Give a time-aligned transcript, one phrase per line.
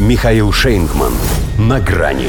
[0.00, 1.12] Михаил Шейнгман.
[1.58, 2.28] На грани.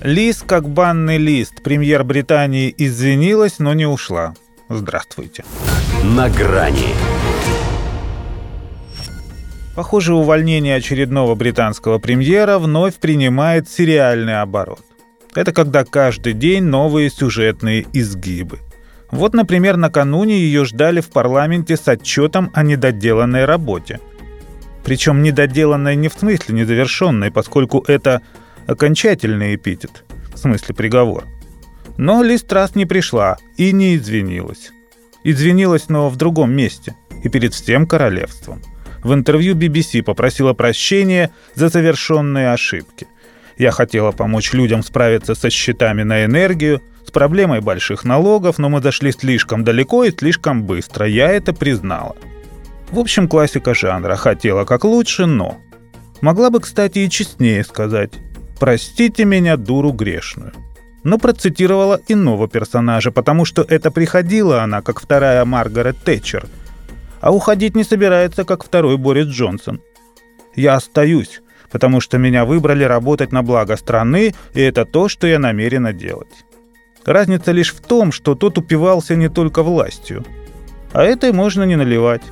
[0.00, 1.62] Лист как банный лист.
[1.62, 4.34] Премьер Британии извинилась, но не ушла.
[4.68, 5.44] Здравствуйте.
[6.02, 6.88] На грани.
[9.76, 14.82] Похоже, увольнение очередного британского премьера вновь принимает сериальный оборот.
[15.36, 18.58] Это когда каждый день новые сюжетные изгибы.
[19.12, 24.00] Вот, например, накануне ее ждали в парламенте с отчетом о недоделанной работе.
[24.86, 28.22] Причем недоделанной не в смысле незавершенной, поскольку это
[28.66, 31.24] окончательный эпитет, в смысле приговор.
[31.98, 34.70] Но Листрас не пришла и не извинилась.
[35.24, 38.62] Извинилась, но в другом месте и перед всем королевством–
[39.06, 43.06] в интервью BBC попросила прощения за совершенные ошибки.
[43.56, 48.82] Я хотела помочь людям справиться со счетами на энергию, с проблемой больших налогов, но мы
[48.82, 51.06] зашли слишком далеко и слишком быстро.
[51.06, 52.16] Я это признала.
[52.90, 54.16] В общем, классика жанра.
[54.16, 55.58] Хотела как лучше, но...
[56.20, 58.12] Могла бы, кстати, и честнее сказать.
[58.58, 60.52] «Простите меня, дуру грешную».
[61.04, 66.46] Но процитировала иного персонажа, потому что это приходила она, как вторая Маргарет Тэтчер–
[67.20, 69.80] а уходить не собирается, как второй Борис Джонсон.
[70.54, 75.38] Я остаюсь, потому что меня выбрали работать на благо страны, и это то, что я
[75.38, 76.44] намерена делать.
[77.04, 80.24] Разница лишь в том, что тот упивался не только властью.
[80.92, 82.22] А этой можно не наливать.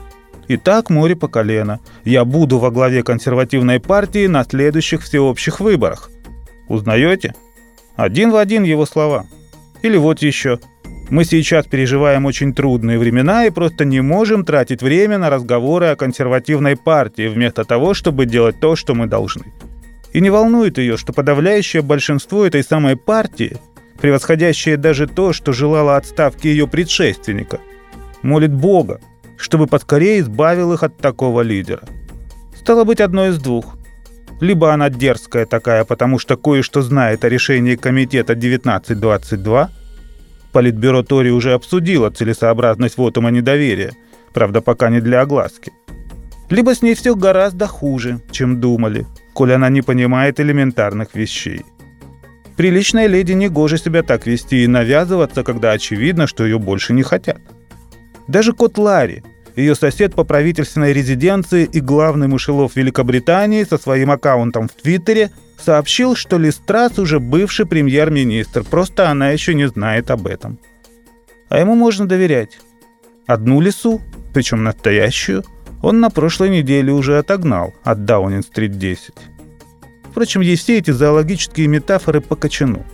[0.49, 1.81] И так море по колено.
[2.05, 6.11] Я буду во главе консервативной партии на следующих всеобщих выборах.
[6.69, 7.35] Узнаете?
[7.97, 9.27] Один в один его слова.
[9.83, 10.59] Или вот еще–
[11.11, 15.97] мы сейчас переживаем очень трудные времена и просто не можем тратить время на разговоры о
[15.97, 19.53] консервативной партии, вместо того, чтобы делать то, что мы должны.
[20.13, 23.59] И не волнует ее, что подавляющее большинство этой самой партии,
[24.01, 27.61] превосходящее даже то, что желало отставки ее предшественника,
[28.23, 29.01] молит Бога,
[29.37, 31.83] чтобы поскорее избавил их от такого лидера.
[32.57, 33.77] Стало быть, одно из двух.
[34.41, 39.71] Либо она дерзкая такая, потому что кое-что знает о решении комитета 1922,
[40.55, 43.93] Политбюро Тори уже обсудило целесообразность вотума недоверия,
[44.33, 45.73] правда, пока не для огласки.
[46.49, 51.63] Либо с ней все гораздо хуже, чем думали, коль она не понимает элементарных вещей.
[52.57, 57.03] Приличной леди не гоже себя так вести и навязываться, когда очевидно, что ее больше не
[57.03, 57.41] хотят.
[58.29, 59.25] Даже кот Ларри,
[59.57, 65.31] ее сосед по правительственной резиденции и главный мышелов Великобритании со своим аккаунтом в Твиттере–
[65.65, 70.59] сообщил, что Листрас уже бывший премьер-министр, просто она еще не знает об этом.
[71.49, 72.59] А ему можно доверять.
[73.27, 74.01] Одну лису,
[74.33, 75.45] причем настоящую,
[75.83, 79.15] он на прошлой неделе уже отогнал от Даунинг-стрит 10.
[80.11, 82.85] Впрочем, есть все эти зоологические метафоры по кочану.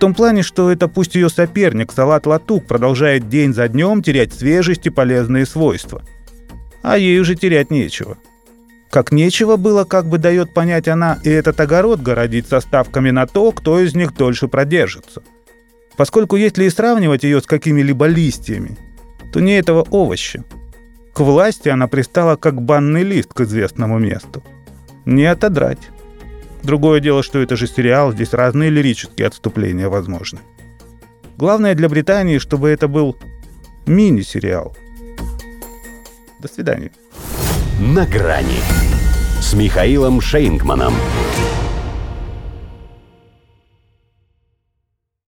[0.00, 4.86] Том плане, что это пусть ее соперник, салат Латук, продолжает день за днем терять свежесть
[4.86, 6.02] и полезные свойства.
[6.82, 8.18] А ей уже терять нечего–
[8.90, 13.28] как нечего было, как бы дает понять она, и этот огород городить со ставками на
[13.28, 15.22] то, кто из них дольше продержится.
[15.96, 18.76] Поскольку если и сравнивать ее с какими-либо листьями,
[19.32, 20.44] то не этого овоща.
[21.12, 24.42] К власти она пристала как банный лист к известному месту.
[25.04, 25.90] Не отодрать.
[26.62, 30.40] Другое дело, что это же сериал, здесь разные лирические отступления возможны.
[31.36, 33.16] Главное для Британии, чтобы это был
[33.86, 34.76] мини-сериал.
[36.38, 36.92] До свидания.
[37.80, 38.60] «На грани»
[39.40, 40.94] с Михаилом Шейнгманом.